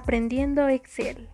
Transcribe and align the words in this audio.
Aprendiendo 0.00 0.68
Excel. 0.68 1.28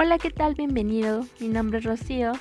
Hola, 0.00 0.18
¿qué 0.18 0.30
tal? 0.30 0.56
Bienvenido. 0.56 1.24
Mi 1.38 1.46
nombre 1.46 1.78
es 1.78 1.84
Rocío. 1.84 2.32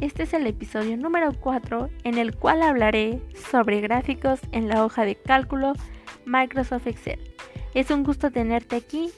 Este 0.00 0.22
es 0.22 0.34
el 0.34 0.46
episodio 0.46 0.96
número 0.96 1.32
4 1.32 1.90
en 2.04 2.16
el 2.16 2.36
cual 2.36 2.62
hablaré 2.62 3.20
sobre 3.50 3.80
gráficos 3.80 4.38
en 4.52 4.68
la 4.68 4.84
hoja 4.84 5.04
de 5.04 5.16
cálculo 5.16 5.72
Microsoft 6.26 6.86
Excel. 6.86 7.18
Es 7.74 7.90
un 7.90 8.04
gusto 8.04 8.30
tenerte 8.30 8.76
aquí. 8.76 9.10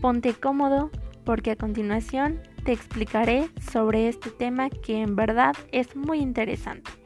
Ponte 0.00 0.32
cómodo 0.32 0.90
porque 1.26 1.50
a 1.50 1.56
continuación 1.56 2.40
te 2.64 2.72
explicaré 2.72 3.50
sobre 3.70 4.08
este 4.08 4.30
tema 4.30 4.70
que 4.70 5.02
en 5.02 5.16
verdad 5.16 5.54
es 5.70 5.94
muy 5.94 6.20
interesante. 6.20 6.99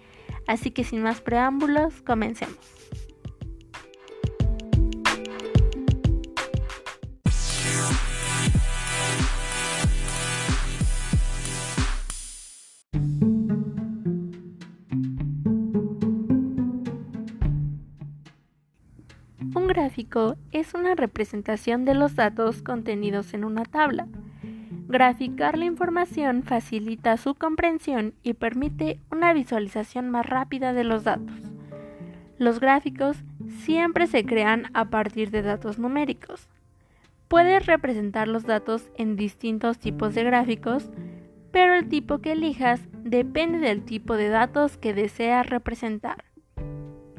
Así 0.46 0.70
que 0.70 0.84
sin 0.84 1.02
más 1.02 1.20
preámbulos, 1.20 2.02
comencemos. 2.02 2.58
Un 19.54 19.68
gráfico 19.68 20.36
es 20.50 20.74
una 20.74 20.94
representación 20.94 21.84
de 21.84 21.94
los 21.94 22.16
datos 22.16 22.62
contenidos 22.62 23.34
en 23.34 23.44
una 23.44 23.64
tabla. 23.64 24.08
Graficar 24.94 25.58
la 25.58 25.64
información 25.64 26.44
facilita 26.44 27.16
su 27.16 27.34
comprensión 27.34 28.14
y 28.22 28.34
permite 28.34 29.00
una 29.10 29.32
visualización 29.32 30.08
más 30.08 30.24
rápida 30.24 30.72
de 30.72 30.84
los 30.84 31.02
datos. 31.02 31.34
Los 32.38 32.60
gráficos 32.60 33.16
siempre 33.64 34.06
se 34.06 34.24
crean 34.24 34.70
a 34.72 34.90
partir 34.90 35.32
de 35.32 35.42
datos 35.42 35.80
numéricos. 35.80 36.48
Puedes 37.26 37.66
representar 37.66 38.28
los 38.28 38.44
datos 38.44 38.88
en 38.96 39.16
distintos 39.16 39.80
tipos 39.80 40.14
de 40.14 40.22
gráficos, 40.22 40.88
pero 41.50 41.74
el 41.74 41.88
tipo 41.88 42.20
que 42.20 42.30
elijas 42.30 42.80
depende 43.02 43.58
del 43.58 43.84
tipo 43.84 44.16
de 44.16 44.28
datos 44.28 44.76
que 44.76 44.94
deseas 44.94 45.44
representar. 45.50 46.22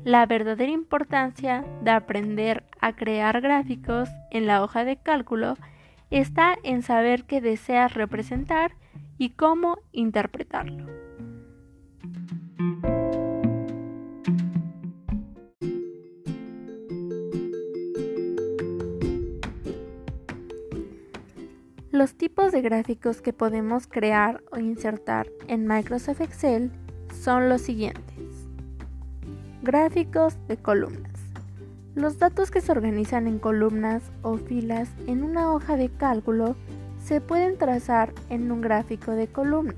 La 0.05 0.25
verdadera 0.25 0.71
importancia 0.71 1.66
de 1.81 1.92
aprender 1.92 2.64
a 2.80 2.95
crear 2.95 3.42
gráficos 3.42 4.08
en 4.31 4.47
la 4.47 4.64
hoja 4.64 4.86
de 4.86 4.95
cálculo 4.95 5.58
está 6.09 6.56
en 6.64 6.81
saber 6.81 7.25
qué 7.25 7.42
deseas 7.42 7.94
representar 7.94 8.75
y 9.17 9.31
cómo 9.31 9.80
interpretarlo. 9.92 10.86
Los 21.95 22.16
tipos 22.16 22.52
de 22.52 22.61
gráficos 22.61 23.22
que 23.22 23.31
podemos 23.31 23.88
crear 23.88 24.44
o 24.52 24.59
insertar 24.59 25.28
en 25.48 25.66
Microsoft 25.66 26.20
Excel 26.20 26.70
son 27.14 27.48
los 27.48 27.61
siguientes. 27.61 28.50
Gráficos 29.64 30.36
de 30.50 30.58
columnas. 30.58 31.14
Los 31.95 32.19
datos 32.19 32.51
que 32.51 32.59
se 32.59 32.73
organizan 32.73 33.25
en 33.25 33.39
columnas 33.39 34.03
o 34.21 34.35
filas 34.35 34.89
en 35.07 35.23
una 35.23 35.53
hoja 35.53 35.77
de 35.77 35.88
cálculo 35.88 36.57
se 37.02 37.21
pueden 37.21 37.57
trazar 37.57 38.11
en 38.29 38.52
un 38.52 38.59
gráfico 38.59 39.11
de 39.11 39.27
columnas, 39.27 39.77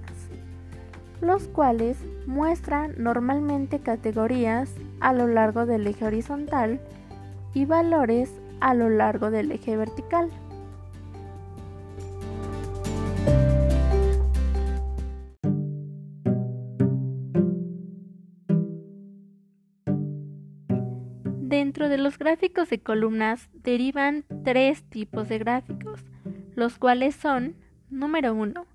los 1.21 1.47
cuales 1.47 1.97
muestran 2.25 2.95
normalmente 2.97 3.79
categorías 3.79 4.71
a 4.99 5.13
lo 5.13 5.27
largo 5.27 5.67
del 5.67 5.85
eje 5.85 6.05
horizontal 6.05 6.79
y 7.53 7.65
valores 7.65 8.31
a 8.61 8.73
lo 8.73 8.89
largo 8.89 9.29
del 9.29 9.51
eje 9.51 9.77
vertical. 9.77 10.31
De 21.87 21.97
los 21.97 22.17
gráficos 22.17 22.69
de 22.69 22.79
columnas 22.79 23.49
derivan 23.53 24.25
tres 24.43 24.83
tipos 24.83 25.29
de 25.29 25.37
gráficos, 25.37 26.03
los 26.53 26.77
cuales 26.77 27.15
son, 27.15 27.55
número 27.89 28.33
1, 28.33 28.65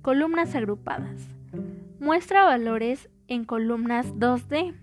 columnas 0.00 0.54
agrupadas. 0.54 1.28
Muestra 2.00 2.44
valores 2.44 3.10
en 3.28 3.44
columnas 3.44 4.14
2D. 4.14 4.74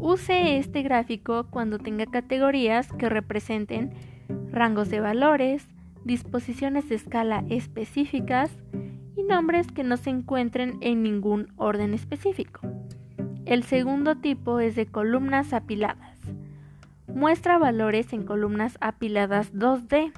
Use 0.00 0.58
este 0.58 0.82
gráfico 0.82 1.46
cuando 1.50 1.78
tenga 1.78 2.06
categorías 2.06 2.92
que 2.92 3.08
representen 3.08 3.92
rangos 4.50 4.90
de 4.90 4.98
valores, 4.98 5.68
disposiciones 6.04 6.88
de 6.88 6.96
escala 6.96 7.44
específicas 7.48 8.50
y 9.16 9.22
nombres 9.22 9.70
que 9.70 9.84
no 9.84 9.96
se 9.98 10.10
encuentren 10.10 10.78
en 10.80 11.04
ningún 11.04 11.52
orden 11.58 11.94
específico. 11.94 12.60
El 13.46 13.62
segundo 13.62 14.16
tipo 14.16 14.58
es 14.58 14.74
de 14.74 14.86
columnas 14.86 15.52
apiladas. 15.52 16.13
Muestra 17.14 17.58
valores 17.58 18.12
en 18.12 18.24
columnas 18.24 18.76
apiladas 18.80 19.54
2D. 19.54 20.12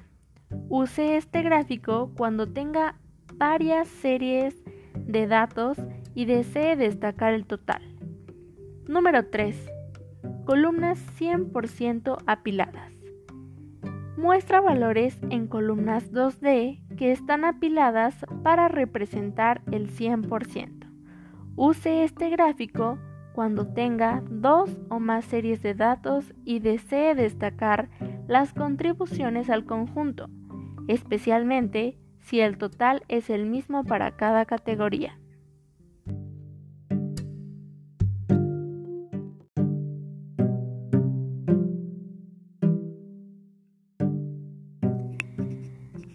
Use 0.71 1.19
este 1.19 1.43
gráfico 1.43 2.11
cuando 2.17 2.51
tenga 2.51 2.95
varias 3.35 3.87
series 3.87 4.65
de 4.95 5.27
datos 5.27 5.77
y 6.15 6.25
desee 6.25 6.75
destacar 6.75 7.35
el 7.35 7.45
total. 7.45 7.83
Número 8.89 9.27
3. 9.27 9.71
Columnas 10.47 10.99
100% 11.21 12.17
apiladas. 12.27 12.93
Muestra 14.17 14.63
valores 14.63 15.19
en 15.29 15.49
columnas 15.49 16.11
2D 16.13 16.81
que 16.97 17.13
están 17.13 17.45
apiladas 17.45 18.15
para 18.43 18.69
representar 18.69 19.61
el 19.71 19.91
100%. 19.91 20.91
Use 21.57 22.05
este 22.05 22.31
gráfico 22.31 22.99
cuando 23.37 23.67
tenga 23.67 24.23
dos 24.31 24.79
o 24.89 24.99
más 24.99 25.27
series 25.27 25.63
de 25.63 25.75
datos 25.75 26.33
y 26.47 26.61
desee 26.61 27.15
destacar 27.15 27.91
las 28.27 28.55
contribuciones 28.55 29.51
al 29.51 29.67
conjunto, 29.67 30.31
especialmente 30.89 31.99
si 32.19 32.41
el 32.41 32.57
total 32.57 33.03
es 33.09 33.29
el 33.29 33.45
mismo 33.45 33.85
para 33.85 34.17
cada 34.17 34.47
categoría. 34.47 35.19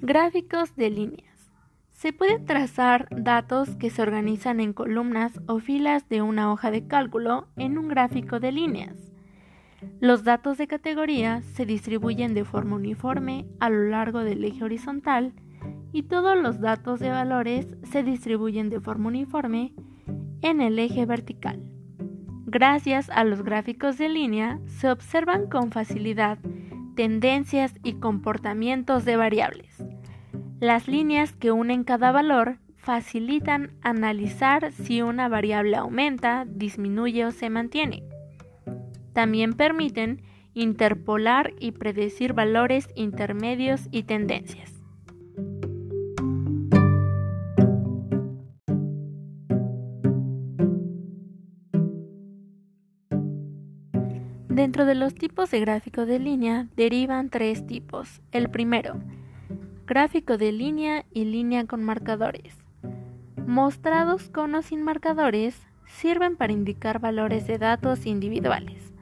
Gráficos 0.01 0.75
de 0.75 0.89
línea. 0.89 1.30
Se 2.01 2.13
puede 2.13 2.39
trazar 2.39 3.07
datos 3.11 3.75
que 3.75 3.91
se 3.91 4.01
organizan 4.01 4.59
en 4.59 4.73
columnas 4.73 5.39
o 5.45 5.59
filas 5.59 6.09
de 6.09 6.23
una 6.23 6.51
hoja 6.51 6.71
de 6.71 6.87
cálculo 6.87 7.47
en 7.57 7.77
un 7.77 7.89
gráfico 7.89 8.39
de 8.39 8.51
líneas. 8.51 9.13
Los 9.99 10.23
datos 10.23 10.57
de 10.57 10.65
categoría 10.65 11.43
se 11.43 11.67
distribuyen 11.67 12.33
de 12.33 12.43
forma 12.43 12.77
uniforme 12.77 13.45
a 13.59 13.69
lo 13.69 13.83
largo 13.83 14.23
del 14.23 14.43
eje 14.43 14.63
horizontal 14.63 15.33
y 15.91 16.01
todos 16.01 16.35
los 16.35 16.59
datos 16.59 16.99
de 16.99 17.11
valores 17.11 17.67
se 17.83 18.01
distribuyen 18.01 18.71
de 18.71 18.79
forma 18.79 19.09
uniforme 19.09 19.71
en 20.41 20.59
el 20.59 20.79
eje 20.79 21.05
vertical. 21.05 21.61
Gracias 22.47 23.11
a 23.11 23.23
los 23.25 23.43
gráficos 23.43 23.99
de 23.99 24.09
línea 24.09 24.59
se 24.65 24.89
observan 24.89 25.47
con 25.47 25.69
facilidad 25.69 26.39
tendencias 26.95 27.75
y 27.83 27.99
comportamientos 27.99 29.05
de 29.05 29.17
variables. 29.17 29.90
Las 30.61 30.87
líneas 30.87 31.33
que 31.33 31.51
unen 31.51 31.83
cada 31.83 32.11
valor 32.11 32.59
facilitan 32.75 33.71
analizar 33.81 34.71
si 34.71 35.01
una 35.01 35.27
variable 35.27 35.75
aumenta, 35.75 36.45
disminuye 36.47 37.25
o 37.25 37.31
se 37.31 37.49
mantiene. 37.49 38.03
También 39.11 39.53
permiten 39.53 40.21
interpolar 40.53 41.51
y 41.59 41.71
predecir 41.71 42.33
valores 42.33 42.89
intermedios 42.93 43.87
y 43.89 44.03
tendencias. 44.03 44.71
Dentro 54.47 54.85
de 54.85 54.93
los 54.93 55.15
tipos 55.15 55.49
de 55.49 55.59
gráfico 55.59 56.05
de 56.05 56.19
línea 56.19 56.67
derivan 56.75 57.31
tres 57.31 57.65
tipos. 57.65 58.21
El 58.31 58.51
primero, 58.51 58.99
gráfico 59.91 60.37
de 60.37 60.53
línea 60.53 61.03
y 61.11 61.25
línea 61.25 61.65
con 61.65 61.83
marcadores. 61.83 62.55
Mostrados 63.45 64.29
con 64.29 64.55
o 64.55 64.61
sin 64.61 64.83
marcadores 64.83 65.61
sirven 65.85 66.37
para 66.37 66.53
indicar 66.53 66.99
valores 67.01 67.45
de 67.45 67.57
datos 67.57 68.05
individuales. 68.05 68.93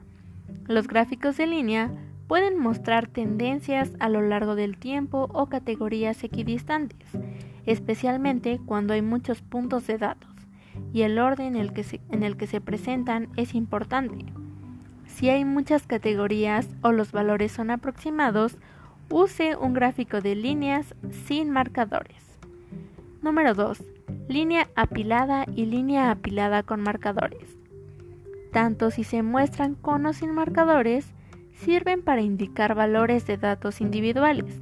Los 0.66 0.88
gráficos 0.88 1.38
de 1.38 1.46
línea 1.46 1.92
pueden 2.28 2.58
mostrar 2.58 3.06
tendencias 3.06 3.92
a 4.00 4.10
lo 4.10 4.24
largo 4.24 4.56
del 4.56 4.80
tiempo 4.80 5.30
o 5.32 5.46
categorías 5.46 6.24
equidistantes, 6.24 7.08
especialmente 7.68 8.60
cuando 8.66 8.96
hay 8.96 9.04
muchos 9.04 9.44
puntos 9.44 9.86
de 9.86 10.00
datos. 10.00 10.34
y 10.92 11.04
el 11.04 11.20
orden 11.20 11.56
en 11.56 11.62
el 11.62 11.72
que 11.72 11.84
se, 11.84 12.02
en 12.10 12.24
el 12.24 12.36
que 12.36 12.48
se 12.48 12.62
presentan 12.62 13.30
es 13.36 13.54
importante. 13.54 14.26
Si 15.06 15.30
hay 15.30 15.46
muchas 15.46 15.86
categorías 15.86 16.68
o 16.82 16.92
los 16.92 17.12
valores 17.12 17.52
son 17.52 17.70
aproximados, 17.70 18.58
use 19.10 19.56
un 19.56 19.74
gráfico 19.74 20.22
de 20.22 20.36
líneas 20.36 20.96
sin 21.26 21.50
marcadores. 21.50 22.40
Número 23.22 23.54
2. 23.54 23.84
Línea 24.28 24.70
apilada 24.76 25.46
y 25.56 25.66
línea 25.66 26.12
apilada 26.12 26.64
con 26.64 26.82
marcadores. 26.82 27.58
Tanto 28.52 28.92
si 28.92 29.04
se 29.04 29.24
muestran 29.24 29.76
con 29.76 30.06
o 30.06 30.14
sin 30.14 30.32
marcadores, 30.32 31.12
sirven 31.54 32.02
para 32.02 32.22
indicar 32.22 32.76
valores 32.76 33.28
de 33.28 33.38
datos 33.38 33.82
individuales. 33.82 34.62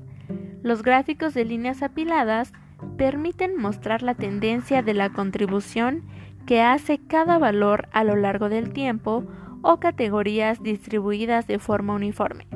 Los 0.64 0.82
gráficos 0.82 1.34
de 1.34 1.46
líneas 1.46 1.84
apiladas 1.84 2.52
permiten 2.98 3.56
mostrar 3.58 4.02
la 4.02 4.16
tendencia 4.16 4.82
de 4.82 4.94
la 4.94 5.12
contribución 5.12 6.04
que 6.46 6.62
hace 6.62 6.98
cada 6.98 7.38
valor 7.38 7.88
a 7.92 8.04
lo 8.04 8.16
largo 8.16 8.50
del 8.50 8.74
tiempo 8.74 9.24
o 9.62 9.78
categorías 9.80 10.64
distribuidas 10.64 11.48
de 11.48 11.60
forma 11.60 11.94
uniforme. 11.94 12.48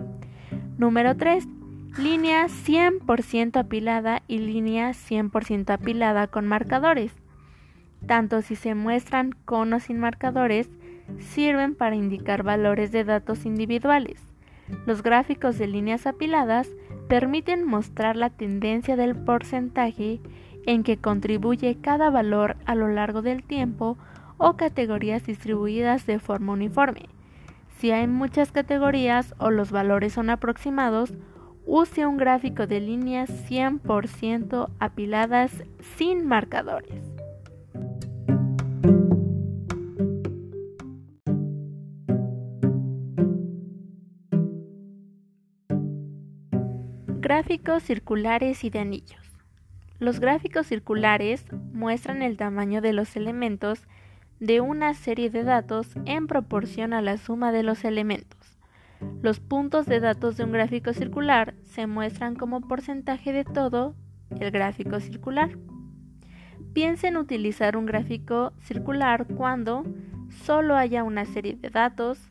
Número 0.78 1.16
3. 1.16 1.48
Línea 1.98 2.48
100% 2.48 3.58
apilada 3.60 4.24
y 4.30 4.38
línea 4.38 4.92
100% 4.92 5.72
apilada 5.72 6.28
con 6.28 6.48
marcadores. 6.48 7.12
Tanto 8.08 8.42
si 8.42 8.56
se 8.56 8.76
muestran 8.76 9.34
con 9.44 9.74
o 9.74 9.80
sin 9.82 10.00
marcadores, 10.00 10.70
sirven 11.20 11.76
para 11.76 11.98
indicar 11.98 12.44
valores 12.44 12.94
de 12.94 13.04
datos 13.04 13.46
individuales. 13.46 14.22
Los 14.86 15.04
gráficos 15.04 15.58
de 15.58 15.68
líneas 15.68 16.08
apiladas 16.08 16.70
permiten 17.10 17.66
mostrar 17.66 18.16
la 18.16 18.30
tendencia 18.30 18.96
del 18.96 19.14
porcentaje 19.14 20.22
en 20.66 20.84
que 20.84 20.96
contribuye 20.96 21.76
cada 21.82 22.10
valor 22.10 22.56
a 22.66 22.74
lo 22.74 22.88
largo 22.88 23.22
del 23.22 23.44
tiempo 23.44 23.98
o 24.38 24.56
categorías 24.56 25.26
distribuidas 25.26 26.06
de 26.06 26.20
forma 26.20 26.54
uniforme. 26.54 27.10
Si 27.80 27.92
hay 27.92 28.08
muchas 28.08 28.54
categorías 28.54 29.36
o 29.40 29.50
los 29.50 29.72
valores 29.72 30.14
son 30.14 30.30
aproximados, 30.30 31.14
use 31.66 32.06
un 32.06 32.18
gráfico 32.18 32.68
de 32.68 32.80
líneas 32.80 33.30
100% 33.50 34.70
apiladas 34.80 35.52
sin 35.98 36.26
marcadores. 36.26 37.12
Gráficos 47.20 47.84
circulares 47.84 48.64
y 48.64 48.70
de 48.70 48.80
anillos. 48.80 49.22
Los 50.00 50.20
gráficos 50.20 50.68
circulares 50.68 51.46
muestran 51.72 52.24
el 52.24 52.36
tamaño 52.36 52.82
de 52.82 52.92
los 52.92 53.16
elementos 53.16 53.88
de 54.40 54.60
una 54.60 54.96
serie 54.96 55.30
de 55.30 55.44
datos 55.44 55.88
en 56.06 56.26
proporción 56.26 56.94
a 56.94 57.02
la 57.04 57.18
suma 57.18 57.52
de 57.52 57.62
los 57.62 57.86
elementos. 57.86 58.51
Los 59.22 59.40
puntos 59.40 59.86
de 59.86 60.00
datos 60.00 60.38
de 60.38 60.44
un 60.44 60.52
gráfico 60.52 60.94
circular 60.94 61.56
se 61.64 61.88
muestran 61.88 62.36
como 62.36 62.62
porcentaje 62.62 63.34
de 63.34 63.44
todo 63.44 63.96
el 64.40 64.52
gráfico 64.52 65.00
circular. 65.00 65.58
Piensa 66.74 67.08
en 67.08 67.18
utilizar 67.18 67.78
un 67.78 67.86
gráfico 67.86 68.54
circular 68.62 69.28
cuando 69.28 69.84
solo 70.46 70.76
haya 70.76 71.04
una 71.04 71.26
serie 71.26 71.56
de 71.56 71.70
datos, 71.70 72.30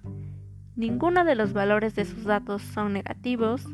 ninguno 0.77 1.25
de 1.25 1.35
los 1.35 1.53
valores 1.53 1.95
de 1.95 2.05
sus 2.05 2.25
datos 2.25 2.63
son 2.63 2.93
negativos, 2.93 3.67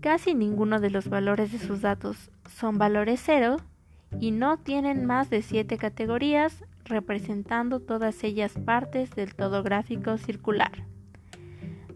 Casi 0.00 0.32
ninguno 0.32 0.78
de 0.78 0.90
los 0.90 1.08
valores 1.08 1.50
de 1.50 1.58
sus 1.58 1.80
datos 1.80 2.30
son 2.48 2.78
valores 2.78 3.20
cero 3.24 3.56
y 4.20 4.30
no 4.30 4.56
tienen 4.56 5.04
más 5.04 5.28
de 5.28 5.42
7 5.42 5.76
categorías 5.76 6.64
representando 6.84 7.80
todas 7.80 8.22
ellas 8.22 8.54
partes 8.64 9.10
del 9.10 9.34
todo 9.34 9.64
gráfico 9.64 10.16
circular. 10.16 10.87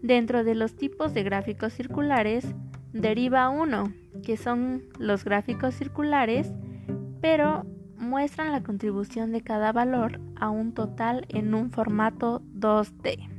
Dentro 0.03 0.43
de 0.43 0.53
los 0.53 0.75
tipos 0.75 1.13
de 1.13 1.23
gráficos 1.23 1.71
circulares 1.71 2.45
deriva 2.91 3.47
uno, 3.47 3.93
que 4.21 4.35
son 4.35 4.83
los 4.99 5.23
gráficos 5.23 5.75
circulares, 5.75 6.51
pero 7.21 7.65
muestran 7.97 8.51
la 8.51 8.61
contribución 8.61 9.31
de 9.31 9.39
cada 9.39 9.71
valor 9.71 10.19
a 10.35 10.49
un 10.49 10.73
total 10.73 11.25
en 11.29 11.53
un 11.53 11.71
formato 11.71 12.41
2D. 12.53 13.29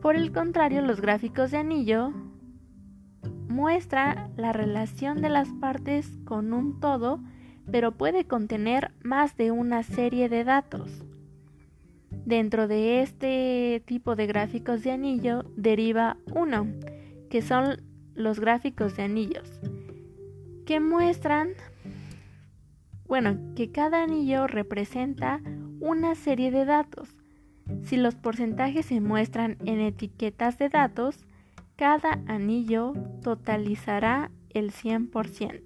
Por 0.00 0.16
el 0.16 0.32
contrario, 0.32 0.82
los 0.82 1.00
gráficos 1.00 1.52
de 1.52 1.58
anillo 1.58 2.12
muestra 3.48 4.28
la 4.36 4.52
relación 4.52 5.22
de 5.22 5.28
las 5.28 5.50
partes 5.60 6.18
con 6.24 6.52
un 6.52 6.80
todo, 6.80 7.20
pero 7.70 7.92
puede 7.92 8.24
contener 8.24 8.90
más 9.04 9.36
de 9.36 9.52
una 9.52 9.84
serie 9.84 10.28
de 10.28 10.42
datos. 10.42 11.04
Dentro 12.24 12.68
de 12.68 13.02
este 13.02 13.82
tipo 13.84 14.14
de 14.14 14.26
gráficos 14.26 14.82
de 14.84 14.92
anillo 14.92 15.44
deriva 15.56 16.16
uno, 16.32 16.68
que 17.30 17.42
son 17.42 17.82
los 18.14 18.38
gráficos 18.38 18.96
de 18.96 19.02
anillos, 19.02 19.60
que 20.64 20.78
muestran, 20.78 21.48
bueno, 23.06 23.38
que 23.56 23.72
cada 23.72 24.04
anillo 24.04 24.46
representa 24.46 25.40
una 25.80 26.14
serie 26.14 26.50
de 26.50 26.64
datos. 26.64 27.08
Si 27.82 27.96
los 27.96 28.14
porcentajes 28.14 28.86
se 28.86 29.00
muestran 29.00 29.56
en 29.64 29.80
etiquetas 29.80 30.58
de 30.58 30.68
datos, 30.68 31.26
cada 31.76 32.20
anillo 32.26 32.92
totalizará 33.22 34.30
el 34.50 34.70
100%. 34.70 35.60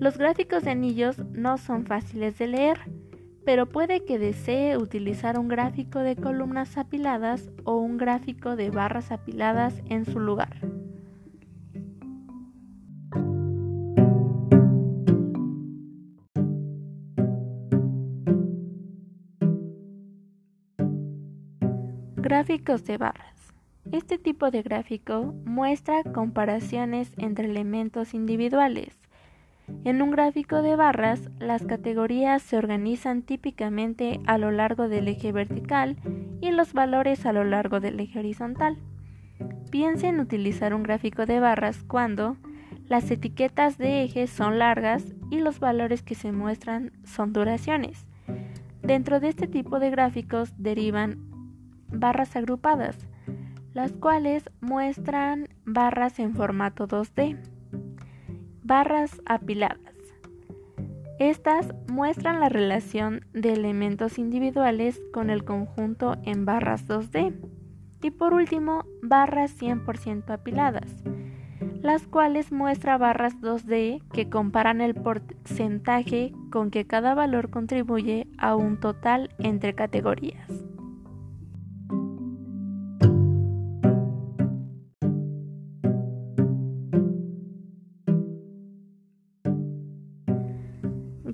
Los 0.00 0.18
gráficos 0.18 0.64
de 0.64 0.70
anillos 0.70 1.18
no 1.30 1.56
son 1.58 1.86
fáciles 1.86 2.36
de 2.38 2.48
leer, 2.48 2.80
pero 3.46 3.66
puede 3.66 4.04
que 4.04 4.18
desee 4.18 4.76
utilizar 4.76 5.38
un 5.38 5.46
gráfico 5.46 6.00
de 6.00 6.16
columnas 6.16 6.76
apiladas 6.76 7.48
o 7.62 7.76
un 7.76 7.96
gráfico 7.96 8.56
de 8.56 8.70
barras 8.70 9.12
apiladas 9.12 9.80
en 9.88 10.04
su 10.04 10.18
lugar. 10.18 10.58
Gráficos 22.16 22.84
de 22.84 22.98
barras. 22.98 23.54
Este 23.92 24.18
tipo 24.18 24.50
de 24.50 24.62
gráfico 24.62 25.36
muestra 25.44 26.02
comparaciones 26.02 27.12
entre 27.16 27.46
elementos 27.48 28.12
individuales. 28.12 29.05
En 29.86 30.02
un 30.02 30.10
gráfico 30.10 30.62
de 30.62 30.74
barras, 30.74 31.30
las 31.38 31.64
categorías 31.64 32.42
se 32.42 32.58
organizan 32.58 33.22
típicamente 33.22 34.18
a 34.26 34.36
lo 34.36 34.50
largo 34.50 34.88
del 34.88 35.06
eje 35.06 35.30
vertical 35.30 35.96
y 36.40 36.50
los 36.50 36.72
valores 36.72 37.24
a 37.24 37.32
lo 37.32 37.44
largo 37.44 37.78
del 37.78 38.00
eje 38.00 38.18
horizontal. 38.18 38.78
Piense 39.70 40.08
en 40.08 40.18
utilizar 40.18 40.74
un 40.74 40.82
gráfico 40.82 41.24
de 41.24 41.38
barras 41.38 41.84
cuando 41.84 42.36
las 42.88 43.08
etiquetas 43.12 43.78
de 43.78 44.02
eje 44.02 44.26
son 44.26 44.58
largas 44.58 45.04
y 45.30 45.38
los 45.38 45.60
valores 45.60 46.02
que 46.02 46.16
se 46.16 46.32
muestran 46.32 46.90
son 47.04 47.32
duraciones. 47.32 48.08
Dentro 48.82 49.20
de 49.20 49.28
este 49.28 49.46
tipo 49.46 49.78
de 49.78 49.90
gráficos 49.90 50.52
derivan 50.58 51.20
barras 51.92 52.34
agrupadas, 52.34 52.98
las 53.72 53.92
cuales 53.92 54.50
muestran 54.60 55.46
barras 55.64 56.18
en 56.18 56.34
formato 56.34 56.88
2D. 56.88 57.38
Barras 58.68 59.22
apiladas. 59.26 59.94
Estas 61.20 61.72
muestran 61.86 62.40
la 62.40 62.48
relación 62.48 63.24
de 63.32 63.52
elementos 63.52 64.18
individuales 64.18 65.00
con 65.12 65.30
el 65.30 65.44
conjunto 65.44 66.16
en 66.24 66.44
barras 66.44 66.88
2D. 66.88 67.32
Y 68.02 68.10
por 68.10 68.34
último, 68.34 68.84
barras 69.02 69.56
100% 69.56 70.30
apiladas, 70.30 71.04
las 71.80 72.08
cuales 72.08 72.50
muestra 72.50 72.98
barras 72.98 73.40
2D 73.40 74.02
que 74.12 74.28
comparan 74.28 74.80
el 74.80 74.96
porcentaje 74.96 76.32
con 76.50 76.72
que 76.72 76.88
cada 76.88 77.14
valor 77.14 77.50
contribuye 77.50 78.26
a 78.36 78.56
un 78.56 78.80
total 78.80 79.30
entre 79.38 79.76
categorías. 79.76 80.65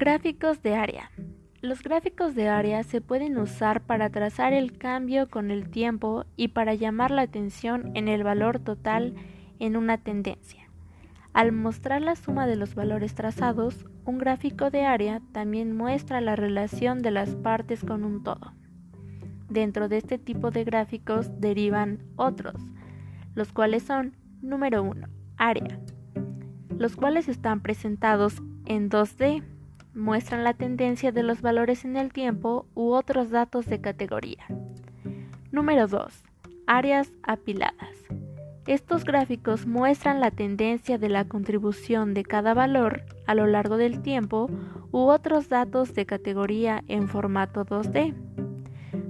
Gráficos 0.05 0.61
de 0.65 0.75
área. 0.75 1.13
Los 1.61 1.85
gráficos 1.85 2.35
de 2.35 2.49
área 2.49 2.83
se 2.83 3.01
pueden 3.01 3.39
usar 3.39 3.83
para 3.83 4.11
trazar 4.11 4.53
el 4.53 4.77
cambio 4.77 5.31
con 5.31 5.53
el 5.53 5.71
tiempo 5.71 6.25
y 6.35 6.49
para 6.49 6.75
llamar 6.75 7.13
la 7.13 7.23
atención 7.23 7.93
en 7.95 8.09
el 8.09 8.25
valor 8.25 8.59
total 8.59 9.15
en 9.61 9.77
una 9.77 9.99
tendencia. 9.99 10.69
Al 11.33 11.53
mostrar 11.53 12.03
la 12.03 12.17
suma 12.17 12.49
de 12.49 12.57
los 12.57 12.75
valores 12.75 13.15
trazados, 13.15 13.87
un 14.05 14.19
gráfico 14.19 14.71
de 14.71 14.87
área 14.87 15.23
también 15.31 15.77
muestra 15.77 16.21
la 16.21 16.35
relación 16.35 17.01
de 17.01 17.13
las 17.13 17.37
partes 17.37 17.85
con 17.85 18.03
un 18.03 18.25
todo. 18.25 18.55
Dentro 19.51 19.89
de 19.89 19.99
este 19.99 20.19
tipo 20.19 20.51
de 20.51 20.65
gráficos 20.65 21.41
derivan 21.41 22.01
otros, 22.17 22.61
los 23.37 23.53
cuales 23.53 23.85
son, 23.85 24.17
número 24.41 24.83
1, 24.83 25.07
área, 25.37 25.79
los 26.77 26.97
cuales 26.97 27.29
están 27.29 27.61
presentados 27.61 28.43
en 28.65 28.91
2D 28.91 29.45
muestran 29.95 30.45
la 30.45 30.55
tendencia 30.55 31.13
de 31.13 31.23
los 31.23 31.43
valores 31.43 31.85
en 31.85 31.97
el 31.97 32.13
tiempo 32.13 32.67
u 32.75 32.93
otros 32.93 33.31
datos 33.31 33.67
de 33.67 33.81
categoría. 33.81 34.45
Número 35.51 35.87
2. 35.87 36.25
Áreas 36.67 37.13
apiladas. 37.23 37.97
Estos 38.67 39.05
gráficos 39.05 39.67
muestran 39.67 40.21
la 40.21 40.31
tendencia 40.31 40.97
de 40.97 41.09
la 41.09 41.25
contribución 41.25 42.15
de 42.15 42.23
cada 42.23 42.55
valor 42.55 43.03
a 43.27 43.35
lo 43.35 43.47
largo 43.47 43.77
del 43.77 44.03
tiempo 44.03 44.49
u 44.93 44.99
otros 44.99 45.49
datos 45.49 45.95
de 45.95 46.07
categoría 46.07 46.85
en 46.87 47.09
formato 47.09 47.67
2D. 47.67 48.15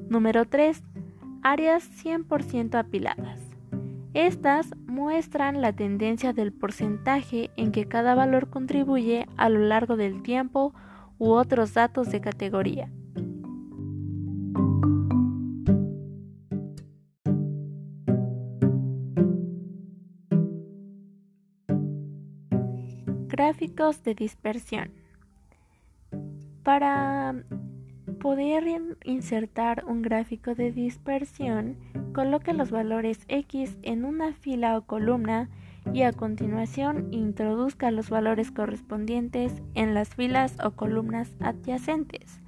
Número 0.08 0.46
3. 0.46 0.82
Áreas 1.42 1.88
100% 2.02 2.76
apiladas. 2.76 3.41
Estas 4.14 4.74
muestran 4.86 5.62
la 5.62 5.72
tendencia 5.72 6.34
del 6.34 6.52
porcentaje 6.52 7.50
en 7.56 7.72
que 7.72 7.88
cada 7.88 8.14
valor 8.14 8.50
contribuye 8.50 9.26
a 9.38 9.48
lo 9.48 9.60
largo 9.60 9.96
del 9.96 10.22
tiempo 10.22 10.74
u 11.18 11.30
otros 11.30 11.72
datos 11.72 12.10
de 12.10 12.20
categoría. 12.20 12.90
Gráficos 23.28 24.02
de 24.02 24.14
dispersión. 24.14 24.90
Para 26.62 27.34
poder 28.22 28.62
insertar 29.02 29.84
un 29.84 30.00
gráfico 30.00 30.54
de 30.54 30.70
dispersión, 30.70 31.76
coloque 32.14 32.52
los 32.52 32.70
valores 32.70 33.18
X 33.26 33.76
en 33.82 34.04
una 34.04 34.32
fila 34.32 34.78
o 34.78 34.82
columna 34.82 35.50
y 35.92 36.02
a 36.02 36.12
continuación 36.12 37.12
introduzca 37.12 37.90
los 37.90 38.10
valores 38.10 38.52
correspondientes 38.52 39.60
en 39.74 39.94
las 39.94 40.10
filas 40.10 40.54
o 40.64 40.70
columnas 40.70 41.34
adyacentes. 41.40 42.40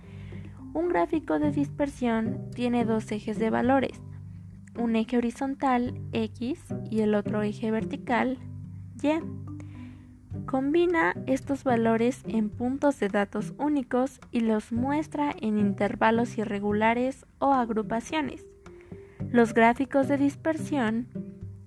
Un 0.75 0.91
gráfico 0.91 1.41
de 1.41 1.51
dispersión 1.51 2.51
tiene 2.55 2.85
dos 2.85 3.11
ejes 3.11 3.41
de 3.41 3.51
valores, 3.51 4.01
un 4.79 4.95
eje 4.95 5.19
horizontal 5.19 6.01
X 6.13 6.61
y 6.89 7.01
el 7.01 7.17
otro 7.17 7.43
eje 7.43 7.73
vertical 7.73 8.39
Y. 9.03 9.54
Combina 10.55 11.17
estos 11.27 11.65
valores 11.65 12.23
en 12.29 12.49
puntos 12.49 13.01
de 13.01 13.09
datos 13.09 13.55
únicos 13.59 14.21
y 14.31 14.39
los 14.39 14.71
muestra 14.71 15.35
en 15.41 15.59
intervalos 15.59 16.39
irregulares 16.39 17.27
o 17.41 17.53
agrupaciones. 17.53 18.47
Los 19.33 19.53
gráficos 19.53 20.07
de 20.07 20.17
dispersión 20.17 21.09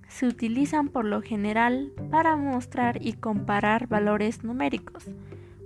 se 0.07 0.25
utilizan 0.25 0.87
por 0.87 1.03
lo 1.03 1.21
general 1.21 1.91
para 2.09 2.37
mostrar 2.37 3.05
y 3.05 3.11
comparar 3.11 3.87
valores 3.87 4.45
numéricos, 4.45 5.03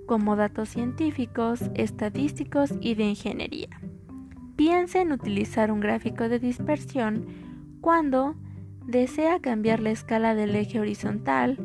como 0.08 0.36
datos 0.36 0.70
científicos, 0.70 1.62
estadísticos 1.76 2.74
y 2.82 2.96
de 2.96 3.04
ingeniería. 3.04 3.70
Piensa 4.56 5.00
en 5.00 5.12
utilizar 5.12 5.72
un 5.72 5.80
gráfico 5.80 6.28
de 6.28 6.40
dispersión 6.40 7.28
cuando 7.82 8.34
desea 8.88 9.40
cambiar 9.42 9.80
la 9.80 9.92
escala 9.92 10.34
del 10.34 10.56
eje 10.56 10.80
horizontal, 10.80 11.60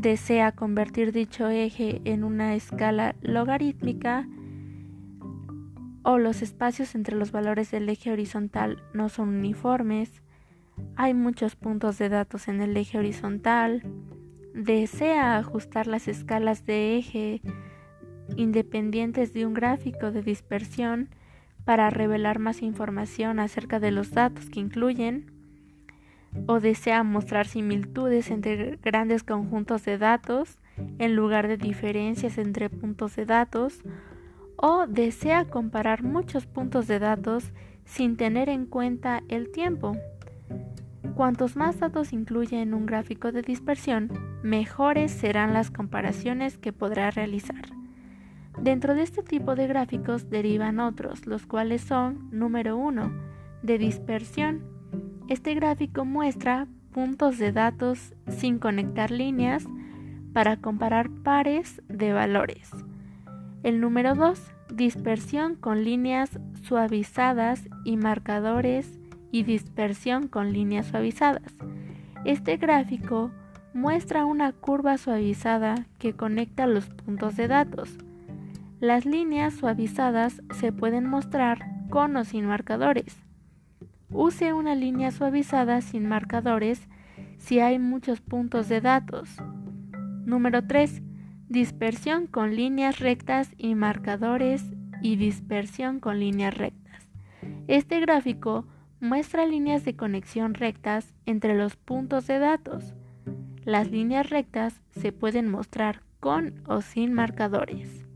desea 0.00 0.52
convertir 0.52 1.12
dicho 1.12 1.48
eje 1.48 2.00
en 2.04 2.24
una 2.24 2.54
escala 2.54 3.16
logarítmica 3.20 4.26
o 6.02 6.16
los 6.16 6.40
espacios 6.40 6.94
entre 6.94 7.16
los 7.16 7.32
valores 7.32 7.70
del 7.70 7.88
eje 7.88 8.10
horizontal 8.10 8.82
no 8.94 9.10
son 9.10 9.28
uniformes, 9.28 10.22
hay 10.96 11.12
muchos 11.12 11.54
puntos 11.54 11.98
de 11.98 12.08
datos 12.08 12.48
en 12.48 12.62
el 12.62 12.74
eje 12.78 12.98
horizontal, 12.98 13.82
desea 14.54 15.36
ajustar 15.36 15.86
las 15.86 16.08
escalas 16.08 16.64
de 16.64 16.96
eje 16.96 17.42
independientes 18.36 19.34
de 19.34 19.44
un 19.44 19.52
gráfico 19.52 20.10
de 20.12 20.22
dispersión 20.22 21.10
para 21.66 21.90
revelar 21.90 22.38
más 22.38 22.62
información 22.62 23.38
acerca 23.38 23.80
de 23.80 23.90
los 23.90 24.12
datos 24.12 24.48
que 24.48 24.60
incluyen, 24.60 25.39
o 26.46 26.60
desea 26.60 27.02
mostrar 27.02 27.46
similitudes 27.46 28.30
entre 28.30 28.78
grandes 28.82 29.22
conjuntos 29.22 29.84
de 29.84 29.98
datos 29.98 30.58
en 30.98 31.16
lugar 31.16 31.48
de 31.48 31.56
diferencias 31.56 32.38
entre 32.38 32.70
puntos 32.70 33.16
de 33.16 33.26
datos, 33.26 33.82
o 34.56 34.86
desea 34.86 35.46
comparar 35.46 36.02
muchos 36.02 36.46
puntos 36.46 36.86
de 36.86 36.98
datos 36.98 37.52
sin 37.84 38.16
tener 38.16 38.48
en 38.48 38.66
cuenta 38.66 39.22
el 39.28 39.50
tiempo. 39.50 39.96
Cuantos 41.14 41.56
más 41.56 41.80
datos 41.80 42.12
incluye 42.12 42.60
en 42.60 42.74
un 42.74 42.86
gráfico 42.86 43.32
de 43.32 43.42
dispersión, 43.42 44.10
mejores 44.42 45.10
serán 45.10 45.52
las 45.52 45.70
comparaciones 45.70 46.56
que 46.56 46.72
podrá 46.72 47.10
realizar. 47.10 47.62
Dentro 48.60 48.94
de 48.94 49.02
este 49.02 49.22
tipo 49.22 49.54
de 49.54 49.66
gráficos 49.66 50.28
derivan 50.28 50.80
otros, 50.80 51.26
los 51.26 51.46
cuales 51.46 51.82
son, 51.82 52.28
número 52.30 52.76
1, 52.76 53.12
de 53.62 53.78
dispersión, 53.78 54.62
este 55.30 55.54
gráfico 55.54 56.04
muestra 56.04 56.66
puntos 56.92 57.38
de 57.38 57.52
datos 57.52 58.14
sin 58.26 58.58
conectar 58.58 59.12
líneas 59.12 59.64
para 60.32 60.56
comparar 60.56 61.08
pares 61.08 61.80
de 61.86 62.12
valores. 62.12 62.72
El 63.62 63.80
número 63.80 64.16
2, 64.16 64.42
dispersión 64.74 65.54
con 65.54 65.84
líneas 65.84 66.40
suavizadas 66.62 67.62
y 67.84 67.96
marcadores 67.96 68.98
y 69.30 69.44
dispersión 69.44 70.26
con 70.26 70.52
líneas 70.52 70.88
suavizadas. 70.88 71.54
Este 72.24 72.56
gráfico 72.56 73.30
muestra 73.72 74.24
una 74.24 74.50
curva 74.50 74.98
suavizada 74.98 75.86
que 76.00 76.12
conecta 76.12 76.66
los 76.66 76.86
puntos 76.86 77.36
de 77.36 77.46
datos. 77.46 77.96
Las 78.80 79.06
líneas 79.06 79.54
suavizadas 79.54 80.42
se 80.58 80.72
pueden 80.72 81.08
mostrar 81.08 81.60
con 81.88 82.16
o 82.16 82.24
sin 82.24 82.46
marcadores. 82.46 83.29
Use 84.12 84.52
una 84.52 84.74
línea 84.74 85.12
suavizada 85.12 85.80
sin 85.82 86.08
marcadores 86.08 86.88
si 87.38 87.60
hay 87.60 87.78
muchos 87.78 88.20
puntos 88.20 88.68
de 88.68 88.80
datos. 88.80 89.36
Número 90.24 90.66
3. 90.66 91.02
Dispersión 91.48 92.26
con 92.26 92.56
líneas 92.56 92.98
rectas 92.98 93.50
y 93.56 93.76
marcadores 93.76 94.64
y 95.00 95.14
dispersión 95.14 96.00
con 96.00 96.18
líneas 96.18 96.56
rectas. 96.56 97.08
Este 97.68 98.00
gráfico 98.00 98.66
muestra 99.00 99.46
líneas 99.46 99.84
de 99.84 99.94
conexión 99.94 100.54
rectas 100.54 101.14
entre 101.24 101.56
los 101.56 101.76
puntos 101.76 102.26
de 102.26 102.40
datos. 102.40 102.94
Las 103.64 103.90
líneas 103.90 104.28
rectas 104.28 104.80
se 104.90 105.12
pueden 105.12 105.48
mostrar 105.48 106.02
con 106.18 106.62
o 106.66 106.82
sin 106.82 107.12
marcadores. 107.12 108.09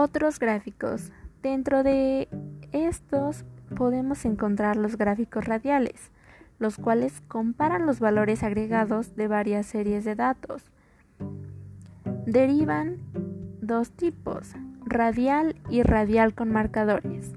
Otros 0.00 0.38
gráficos. 0.38 1.10
Dentro 1.42 1.82
de 1.82 2.28
estos 2.70 3.44
podemos 3.76 4.24
encontrar 4.26 4.76
los 4.76 4.96
gráficos 4.96 5.44
radiales, 5.44 6.12
los 6.60 6.76
cuales 6.76 7.20
comparan 7.26 7.84
los 7.84 7.98
valores 7.98 8.44
agregados 8.44 9.16
de 9.16 9.26
varias 9.26 9.66
series 9.66 10.04
de 10.04 10.14
datos. 10.14 10.62
Derivan 12.26 12.98
dos 13.60 13.90
tipos, 13.90 14.52
radial 14.86 15.56
y 15.68 15.82
radial 15.82 16.32
con 16.32 16.52
marcadores. 16.52 17.32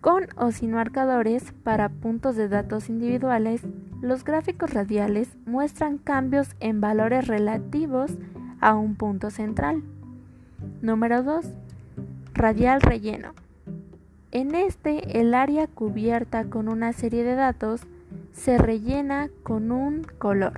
Con 0.00 0.28
o 0.36 0.52
sin 0.52 0.70
marcadores 0.70 1.52
para 1.64 1.88
puntos 1.88 2.36
de 2.36 2.48
datos 2.48 2.88
individuales, 2.88 3.62
los 4.00 4.22
gráficos 4.22 4.74
radiales 4.74 5.36
muestran 5.44 5.98
cambios 5.98 6.54
en 6.60 6.80
valores 6.80 7.26
relativos 7.26 8.12
a 8.60 8.76
un 8.76 8.94
punto 8.94 9.30
central. 9.30 9.82
Número 10.80 11.24
2. 11.24 11.44
Radial 12.34 12.80
relleno. 12.80 13.32
En 14.30 14.54
este, 14.54 15.18
el 15.18 15.34
área 15.34 15.66
cubierta 15.66 16.44
con 16.44 16.68
una 16.68 16.92
serie 16.92 17.24
de 17.24 17.34
datos 17.34 17.80
se 18.32 18.58
rellena 18.58 19.28
con 19.42 19.72
un 19.72 20.04
color. 20.04 20.52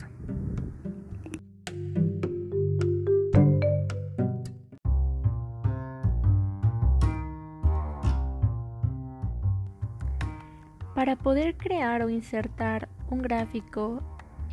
Para 10.95 11.17
poder 11.17 11.57
crear 11.57 12.03
o 12.03 12.11
insertar 12.11 12.91
un 13.09 13.23
gráfico 13.23 14.03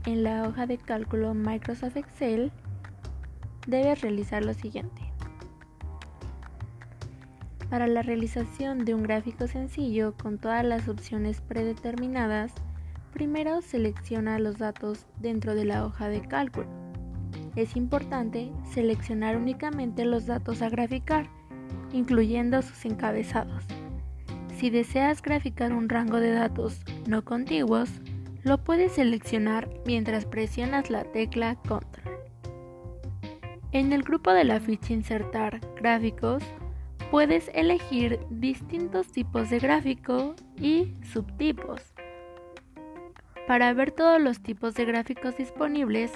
en 0.05 0.24
la 0.24 0.47
hoja 0.47 0.65
de 0.65 0.77
cálculo 0.77 1.33
Microsoft 1.33 1.97
Excel, 1.97 2.53
debes 3.67 4.00
realizar 4.00 4.45
lo 4.45 4.53
siguiente. 4.53 5.06
Para 7.69 7.88
la 7.88 8.01
realización 8.01 8.86
de 8.86 8.93
un 8.93 9.03
gráfico 9.03 9.45
sencillo 9.47 10.13
con 10.15 10.38
todas 10.38 10.63
las 10.63 10.88
opciones 10.88 11.41
predeterminadas, 11.41 12.53
primero 13.12 13.62
selecciona 13.62 14.39
los 14.39 14.57
datos 14.57 15.05
dentro 15.19 15.53
de 15.53 15.65
la 15.65 15.86
hoja 15.86 16.07
de 16.07 16.21
cálculo. 16.21 16.67
Es 17.57 17.75
importante 17.75 18.51
seleccionar 18.71 19.36
únicamente 19.36 20.05
los 20.05 20.27
datos 20.27 20.62
a 20.62 20.69
graficar, 20.69 21.27
incluyendo 21.91 22.62
sus 22.62 22.86
encabezados. 22.86 23.65
si 24.57 24.71
deseas 24.71 25.21
graficar 25.21 25.71
un 25.71 25.88
rango 25.88 26.19
de 26.19 26.31
datos 26.31 26.81
no 27.05 27.24
contiguos, 27.24 27.89
lo 28.43 28.63
puedes 28.63 28.93
seleccionar 28.93 29.69
mientras 29.86 30.25
presionas 30.25 30.89
la 30.89 31.03
tecla 31.03 31.55
Control. 31.67 32.17
En 33.71 33.93
el 33.93 34.01
grupo 34.01 34.31
de 34.31 34.45
la 34.45 34.59
ficha 34.59 34.93
Insertar 34.93 35.59
gráficos, 35.75 36.41
puedes 37.11 37.49
elegir 37.53 38.19
distintos 38.29 39.11
tipos 39.11 39.49
de 39.49 39.59
gráfico 39.59 40.35
y 40.59 40.93
subtipos. 41.03 41.81
Para 43.47 43.73
ver 43.73 43.91
todos 43.91 44.21
los 44.21 44.41
tipos 44.41 44.73
de 44.75 44.85
gráficos 44.85 45.37
disponibles, 45.37 46.11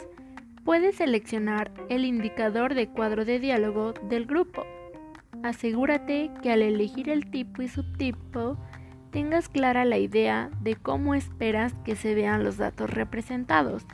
puedes 0.66 0.98
seleccionar 0.98 1.72
el 1.90 2.04
indicador 2.04 2.76
de 2.76 2.90
cuadro 2.90 3.24
de 3.24 3.40
diálogo 3.40 3.94
del 4.04 4.26
grupo. 4.26 4.64
Asegúrate 5.44 6.30
que 6.44 6.52
al 6.52 6.62
elegir 6.62 7.10
el 7.10 7.32
tipo 7.32 7.62
y 7.62 7.70
subtipo 7.70 8.58
tengas 9.12 9.50
clara 9.50 9.86
la 9.86 9.98
idea 9.98 10.50
de 10.62 10.76
cómo 10.76 11.16
esperas 11.16 11.74
que 11.86 11.96
se 11.96 12.16
vean 12.16 12.44
los 12.44 12.58
datos 12.58 12.90
representados. 12.90 13.86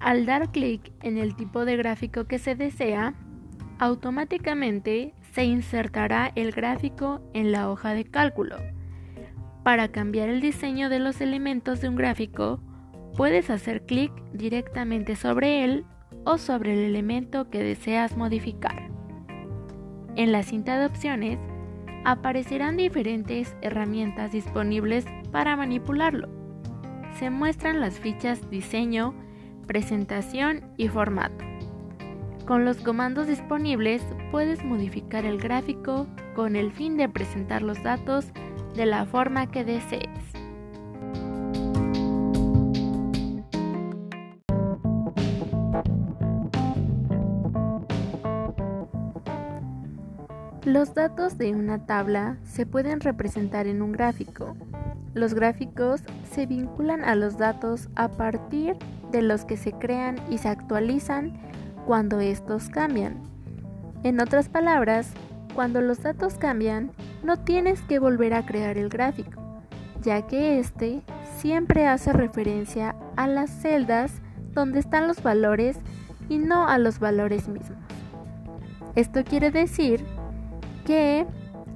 Al 0.00 0.26
dar 0.26 0.50
clic 0.50 0.92
en 1.02 1.18
el 1.18 1.36
tipo 1.36 1.64
de 1.64 1.76
gráfico 1.76 2.24
que 2.24 2.38
se 2.38 2.54
desea, 2.54 3.14
automáticamente 3.78 5.14
se 5.34 5.44
insertará 5.44 6.30
el 6.36 6.52
gráfico 6.52 7.20
en 7.34 7.50
la 7.50 7.68
hoja 7.68 7.92
de 7.92 8.04
cálculo. 8.04 8.56
Para 9.64 9.88
cambiar 9.88 10.28
el 10.28 10.40
diseño 10.40 10.88
de 10.88 11.00
los 11.00 11.20
elementos 11.20 11.80
de 11.80 11.88
un 11.88 11.96
gráfico, 11.96 12.60
puedes 13.16 13.50
hacer 13.50 13.84
clic 13.84 14.12
directamente 14.32 15.16
sobre 15.16 15.64
él 15.64 15.86
o 16.24 16.38
sobre 16.38 16.74
el 16.74 16.90
elemento 16.90 17.50
que 17.50 17.64
deseas 17.64 18.16
modificar. 18.16 18.90
En 20.14 20.30
la 20.30 20.44
cinta 20.44 20.78
de 20.78 20.86
opciones 20.86 21.40
aparecerán 22.04 22.76
diferentes 22.76 23.56
herramientas 23.60 24.30
disponibles 24.30 25.04
para 25.32 25.56
manipularlo. 25.56 26.28
Se 27.18 27.30
muestran 27.30 27.80
las 27.80 27.98
fichas 27.98 28.48
diseño, 28.50 29.14
presentación 29.66 30.62
y 30.76 30.86
formato. 30.86 31.53
Con 32.46 32.66
los 32.66 32.76
comandos 32.76 33.26
disponibles 33.26 34.02
puedes 34.30 34.62
modificar 34.62 35.24
el 35.24 35.38
gráfico 35.38 36.06
con 36.34 36.56
el 36.56 36.72
fin 36.72 36.98
de 36.98 37.08
presentar 37.08 37.62
los 37.62 37.82
datos 37.82 38.26
de 38.74 38.84
la 38.84 39.06
forma 39.06 39.50
que 39.50 39.64
desees. 39.64 40.10
Los 50.66 50.92
datos 50.92 51.38
de 51.38 51.52
una 51.52 51.86
tabla 51.86 52.36
se 52.42 52.66
pueden 52.66 53.00
representar 53.00 53.66
en 53.66 53.80
un 53.80 53.92
gráfico. 53.92 54.54
Los 55.14 55.32
gráficos 55.32 56.02
se 56.30 56.44
vinculan 56.44 57.04
a 57.04 57.14
los 57.14 57.38
datos 57.38 57.88
a 57.94 58.08
partir 58.08 58.76
de 59.12 59.22
los 59.22 59.46
que 59.46 59.56
se 59.56 59.72
crean 59.72 60.16
y 60.28 60.38
se 60.38 60.48
actualizan 60.48 61.38
cuando 61.86 62.20
estos 62.20 62.68
cambian. 62.68 63.22
En 64.02 64.20
otras 64.20 64.48
palabras, 64.48 65.12
cuando 65.54 65.80
los 65.80 66.02
datos 66.02 66.34
cambian, 66.34 66.90
no 67.22 67.38
tienes 67.38 67.80
que 67.82 67.98
volver 67.98 68.34
a 68.34 68.44
crear 68.44 68.76
el 68.76 68.88
gráfico, 68.88 69.42
ya 70.02 70.26
que 70.26 70.58
este 70.58 71.02
siempre 71.38 71.86
hace 71.86 72.12
referencia 72.12 72.94
a 73.16 73.26
las 73.26 73.50
celdas 73.50 74.12
donde 74.52 74.80
están 74.80 75.08
los 75.08 75.22
valores 75.22 75.78
y 76.28 76.38
no 76.38 76.68
a 76.68 76.78
los 76.78 76.98
valores 76.98 77.48
mismos. 77.48 77.78
Esto 78.94 79.24
quiere 79.24 79.50
decir 79.50 80.04
que 80.84 81.26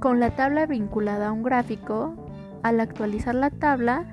con 0.01 0.21
la 0.21 0.31
tabla 0.31 0.67
vinculada 0.67 1.29
a 1.29 1.33
un 1.33 1.43
gráfico, 1.43 2.15
al 2.63 2.81
actualizar 2.81 3.35
la 3.35 3.51
tabla, 3.51 4.05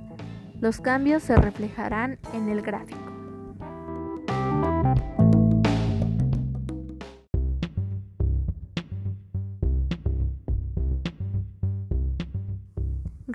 los 0.59 0.81
cambios 0.81 1.23
se 1.23 1.35
reflejarán 1.35 2.17
en 2.33 2.49
el 2.49 2.61
gráfico. 2.61 3.04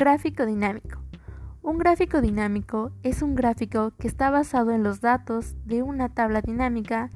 Gráfico 0.00 0.46
dinámico. 0.46 0.98
Un 1.62 1.76
gráfico 1.76 2.22
dinámico 2.22 2.90
es 3.02 3.20
un 3.20 3.34
gráfico 3.34 3.92
que 3.98 4.08
está 4.08 4.30
basado 4.30 4.70
en 4.70 4.82
los 4.82 5.02
datos 5.02 5.56
de 5.66 5.82
una 5.82 6.08
tabla 6.08 6.40
dinámica 6.40 7.10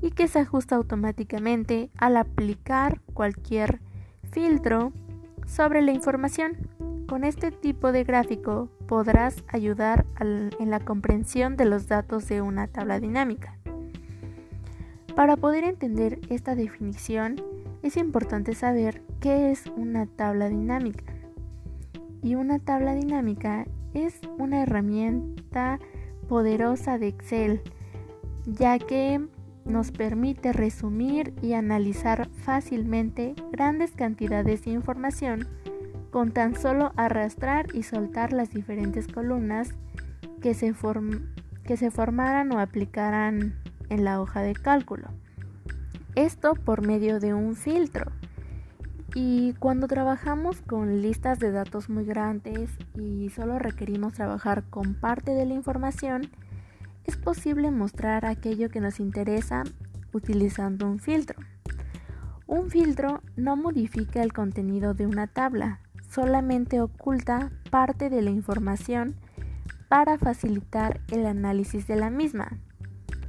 y 0.00 0.10
que 0.12 0.26
se 0.26 0.38
ajusta 0.38 0.76
automáticamente 0.76 1.90
al 1.98 2.16
aplicar 2.16 3.02
cualquier 3.12 3.82
filtro 4.30 4.94
sobre 5.46 5.82
la 5.82 5.92
información. 5.92 6.56
Con 7.06 7.24
este 7.24 7.50
tipo 7.50 7.92
de 7.92 8.04
gráfico 8.04 8.70
podrás 8.86 9.44
ayudar 9.48 10.06
en 10.18 10.70
la 10.70 10.80
comprensión 10.80 11.58
de 11.58 11.66
los 11.66 11.88
datos 11.88 12.26
de 12.26 12.40
una 12.40 12.68
tabla 12.68 13.00
dinámica. 13.00 13.58
Para 15.14 15.36
poder 15.36 15.64
entender 15.64 16.20
esta 16.30 16.54
definición 16.54 17.36
es 17.82 17.98
importante 17.98 18.54
saber 18.54 19.02
qué 19.20 19.50
es 19.50 19.66
una 19.76 20.06
tabla 20.06 20.48
dinámica 20.48 21.13
y 22.24 22.36
una 22.36 22.58
tabla 22.58 22.94
dinámica 22.94 23.66
es 23.92 24.18
una 24.38 24.62
herramienta 24.62 25.78
poderosa 26.26 26.98
de 26.98 27.08
Excel, 27.08 27.60
ya 28.46 28.78
que 28.78 29.20
nos 29.66 29.92
permite 29.92 30.54
resumir 30.54 31.34
y 31.42 31.52
analizar 31.52 32.28
fácilmente 32.30 33.34
grandes 33.52 33.92
cantidades 33.92 34.64
de 34.64 34.70
información 34.70 35.46
con 36.10 36.32
tan 36.32 36.54
solo 36.54 36.92
arrastrar 36.96 37.66
y 37.74 37.82
soltar 37.82 38.32
las 38.32 38.50
diferentes 38.50 39.06
columnas 39.06 39.74
que 40.40 40.54
se, 40.54 40.72
formaran 40.72 42.52
o 42.52 42.58
aplicaran 42.58 43.54
en 43.90 44.04
la 44.04 44.20
hoja 44.20 44.40
de 44.40 44.54
cálculo. 44.54 45.08
Esto 46.14 46.54
por 46.54 46.86
medio 46.86 47.20
de 47.20 47.34
un 47.34 47.54
filtro. 47.54 48.12
Y 49.14 49.52
cuando 49.54 49.86
trabajamos 49.86 50.60
con 50.60 51.00
listas 51.00 51.38
de 51.38 51.52
datos 51.52 51.88
muy 51.88 52.04
grandes 52.04 52.68
y 52.96 53.30
solo 53.30 53.60
requerimos 53.60 54.14
trabajar 54.14 54.64
con 54.70 54.94
parte 54.94 55.30
de 55.30 55.46
la 55.46 55.54
información, 55.54 56.30
es 57.04 57.16
posible 57.16 57.70
mostrar 57.70 58.26
aquello 58.26 58.70
que 58.70 58.80
nos 58.80 58.98
interesa 58.98 59.62
utilizando 60.12 60.86
un 60.86 60.98
filtro. 60.98 61.38
Un 62.48 62.70
filtro 62.70 63.22
no 63.36 63.54
modifica 63.54 64.20
el 64.20 64.32
contenido 64.32 64.94
de 64.94 65.06
una 65.06 65.28
tabla, 65.28 65.78
solamente 66.10 66.80
oculta 66.80 67.52
parte 67.70 68.10
de 68.10 68.20
la 68.20 68.30
información 68.30 69.14
para 69.88 70.18
facilitar 70.18 71.00
el 71.12 71.24
análisis 71.26 71.86
de 71.86 71.94
la 71.94 72.10
misma. 72.10 72.58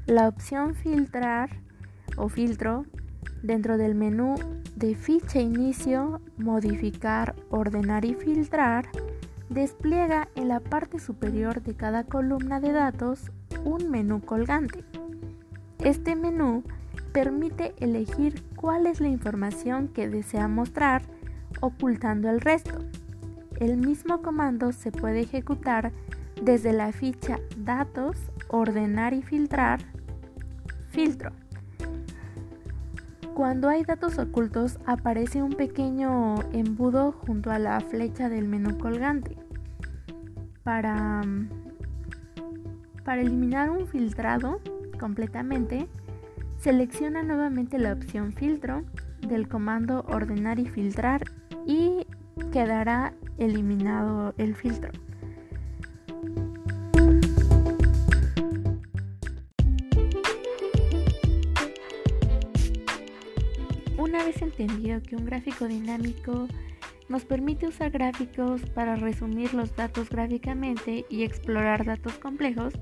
La 0.07 0.27
opción 0.27 0.73
filtrar 0.73 1.49
o 2.17 2.27
filtro 2.27 2.85
dentro 3.45 3.77
del 3.77 3.95
menú 3.95 4.35
de 4.75 4.95
ficha 4.95 5.39
inicio, 5.39 6.19
modificar, 6.37 7.35
ordenar 7.49 8.03
y 8.05 8.15
filtrar, 8.15 8.89
despliega 9.49 10.27
en 10.35 10.47
la 10.47 10.59
parte 10.59 10.99
superior 10.99 11.61
de 11.61 11.75
cada 11.75 12.03
columna 12.03 12.59
de 12.59 12.71
datos 12.71 13.31
un 13.63 13.89
menú 13.89 14.21
colgante. 14.21 14.83
Este 15.79 16.15
menú 16.15 16.63
permite 17.13 17.73
elegir 17.79 18.43
cuál 18.55 18.87
es 18.87 18.99
la 18.99 19.07
información 19.07 19.87
que 19.89 20.09
desea 20.09 20.47
mostrar 20.47 21.03
ocultando 21.61 22.29
el 22.29 22.41
resto. 22.41 22.79
El 23.59 23.77
mismo 23.77 24.21
comando 24.21 24.71
se 24.71 24.91
puede 24.91 25.21
ejecutar 25.21 25.91
desde 26.41 26.73
la 26.73 26.91
ficha 26.91 27.39
Datos, 27.57 28.17
Ordenar 28.49 29.13
y 29.13 29.21
Filtrar, 29.21 29.79
Filtro. 30.89 31.31
Cuando 33.35 33.67
hay 33.67 33.83
datos 33.83 34.17
ocultos 34.17 34.79
aparece 34.85 35.43
un 35.43 35.51
pequeño 35.51 36.35
embudo 36.53 37.11
junto 37.11 37.51
a 37.51 37.59
la 37.59 37.81
flecha 37.81 38.29
del 38.29 38.47
menú 38.47 38.77
colgante. 38.77 39.35
Para, 40.63 41.21
para 43.03 43.21
eliminar 43.21 43.71
un 43.71 43.87
filtrado 43.87 44.61
completamente, 44.97 45.89
selecciona 46.59 47.23
nuevamente 47.23 47.77
la 47.77 47.91
opción 47.91 48.31
filtro 48.31 48.85
del 49.27 49.49
comando 49.49 50.05
ordenar 50.07 50.57
y 50.57 50.67
filtrar 50.67 51.25
y 51.65 52.07
quedará 52.53 53.13
eliminado 53.37 54.33
el 54.37 54.55
filtro. 54.55 54.91
Entendido 64.57 65.01
que 65.01 65.17
un 65.17 65.25
gráfico 65.25 65.67
dinámico 65.67 66.47
nos 67.09 67.25
permite 67.25 67.67
usar 67.67 67.91
gráficos 67.91 68.61
para 68.69 68.95
resumir 68.95 69.53
los 69.53 69.75
datos 69.75 70.09
gráficamente 70.09 71.05
y 71.09 71.23
explorar 71.23 71.83
datos 71.83 72.13
complejos, 72.13 72.73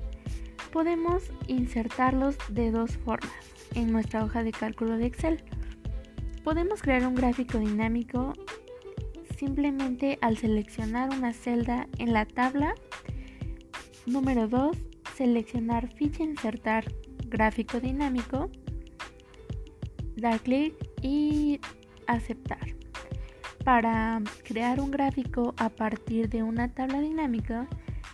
podemos 0.72 1.24
insertarlos 1.48 2.36
de 2.48 2.70
dos 2.70 2.96
formas 2.98 3.32
en 3.74 3.90
nuestra 3.90 4.24
hoja 4.24 4.44
de 4.44 4.52
cálculo 4.52 4.96
de 4.98 5.06
Excel. 5.06 5.42
Podemos 6.44 6.80
crear 6.80 7.08
un 7.08 7.16
gráfico 7.16 7.58
dinámico 7.58 8.34
simplemente 9.36 10.18
al 10.20 10.36
seleccionar 10.36 11.10
una 11.10 11.32
celda 11.32 11.88
en 11.98 12.12
la 12.12 12.24
tabla. 12.24 12.74
Número 14.06 14.46
2. 14.46 14.76
Seleccionar 15.16 15.92
ficha 15.96 16.22
insertar 16.22 16.84
gráfico 17.26 17.80
dinámico. 17.80 18.48
Dar 20.16 20.38
clic 20.38 20.93
y 21.04 21.60
aceptar. 22.06 22.74
Para 23.62 24.20
crear 24.42 24.80
un 24.80 24.90
gráfico 24.90 25.54
a 25.58 25.68
partir 25.68 26.28
de 26.28 26.42
una 26.42 26.68
tabla 26.68 27.00
dinámica, 27.00 27.68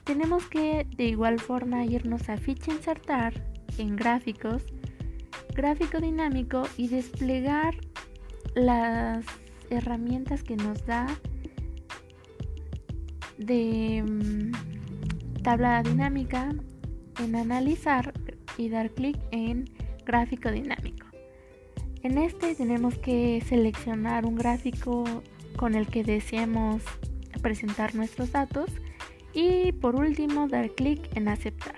tenemos 0.04 0.46
que 0.46 0.86
de 0.96 1.04
igual 1.04 1.38
forma 1.38 1.84
irnos 1.84 2.28
a 2.28 2.36
ficha 2.36 2.72
insertar 2.72 3.32
en 3.78 3.96
gráficos, 3.96 4.64
gráfico 5.54 6.00
dinámico 6.00 6.64
y 6.76 6.88
desplegar 6.88 7.74
las 8.54 9.24
herramientas 9.70 10.42
que 10.42 10.56
nos 10.56 10.84
da 10.84 11.06
de 13.38 14.02
mm, 14.02 15.42
tabla 15.42 15.82
dinámica 15.82 16.50
en 17.22 17.36
analizar 17.36 18.12
y 18.56 18.68
dar 18.68 18.90
clic 18.90 19.16
en 19.30 19.64
gráfico 20.04 20.50
dinámico. 20.50 21.09
En 22.02 22.16
este 22.16 22.54
tenemos 22.54 22.96
que 22.96 23.42
seleccionar 23.46 24.24
un 24.24 24.34
gráfico 24.34 25.04
con 25.56 25.74
el 25.74 25.86
que 25.86 26.02
deseemos 26.02 26.82
presentar 27.42 27.94
nuestros 27.94 28.32
datos 28.32 28.70
y 29.34 29.72
por 29.72 29.96
último 29.96 30.48
dar 30.48 30.70
clic 30.70 31.14
en 31.14 31.28
aceptar. 31.28 31.76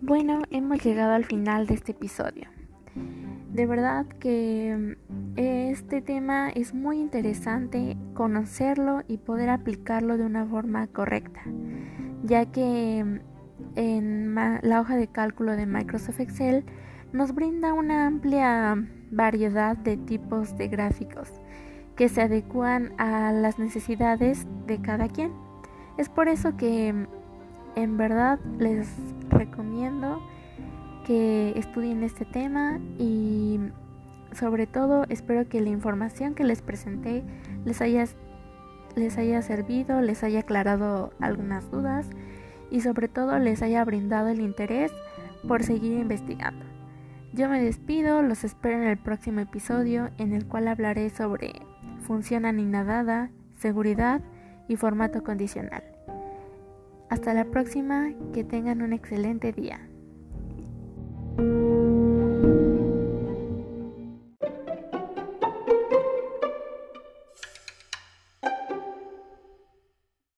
Bueno, 0.00 0.42
hemos 0.50 0.84
llegado 0.84 1.14
al 1.14 1.24
final 1.24 1.66
de 1.66 1.74
este 1.74 1.92
episodio. 1.92 2.48
De 3.52 3.66
verdad 3.66 4.06
que 4.20 4.96
este 5.36 6.02
tema 6.02 6.50
es 6.50 6.74
muy 6.74 7.00
interesante 7.00 7.96
conocerlo 8.14 9.02
y 9.08 9.16
poder 9.16 9.48
aplicarlo 9.48 10.18
de 10.18 10.26
una 10.26 10.44
forma 10.44 10.86
correcta, 10.88 11.40
ya 12.22 12.46
que 12.46 13.20
en 13.76 14.34
la 14.34 14.80
hoja 14.80 14.96
de 14.96 15.06
cálculo 15.06 15.56
de 15.56 15.66
Microsoft 15.66 16.20
Excel 16.20 16.64
nos 17.12 17.34
brinda 17.34 17.72
una 17.72 18.06
amplia 18.06 18.76
variedad 19.10 19.76
de 19.76 19.96
tipos 19.96 20.56
de 20.56 20.68
gráficos 20.68 21.30
que 21.96 22.08
se 22.08 22.22
adecuan 22.22 22.92
a 22.98 23.32
las 23.32 23.58
necesidades 23.58 24.46
de 24.66 24.80
cada 24.80 25.08
quien. 25.08 25.32
Es 25.98 26.08
por 26.08 26.28
eso 26.28 26.56
que 26.56 27.06
en 27.74 27.96
verdad 27.96 28.38
les 28.58 28.88
recomiendo 29.28 30.22
que 31.06 31.52
estudien 31.56 32.02
este 32.02 32.24
tema 32.24 32.78
y 32.98 33.58
sobre 34.34 34.66
todo 34.66 35.04
espero 35.08 35.48
que 35.48 35.60
la 35.60 35.70
información 35.70 36.34
que 36.34 36.44
les 36.44 36.62
presenté 36.62 37.22
les 37.64 37.80
haya, 37.80 38.04
les 38.96 39.18
haya 39.18 39.42
servido, 39.42 40.00
les 40.00 40.22
haya 40.22 40.40
aclarado 40.40 41.12
algunas 41.20 41.70
dudas 41.70 42.08
y 42.70 42.80
sobre 42.80 43.08
todo 43.08 43.38
les 43.38 43.62
haya 43.62 43.84
brindado 43.84 44.28
el 44.28 44.40
interés 44.40 44.92
por 45.46 45.62
seguir 45.62 45.98
investigando. 45.98 46.64
Yo 47.34 47.48
me 47.48 47.62
despido, 47.62 48.22
los 48.22 48.44
espero 48.44 48.76
en 48.76 48.88
el 48.88 48.98
próximo 48.98 49.40
episodio 49.40 50.10
en 50.18 50.32
el 50.32 50.46
cual 50.46 50.68
hablaré 50.68 51.08
sobre 51.10 51.52
función 52.02 52.44
anidada, 52.44 53.30
seguridad 53.56 54.20
y 54.68 54.76
formato 54.76 55.22
condicional. 55.22 55.82
Hasta 57.08 57.34
la 57.34 57.44
próxima, 57.44 58.10
que 58.32 58.44
tengan 58.44 58.82
un 58.82 58.92
excelente 58.92 59.52
día. 59.52 59.80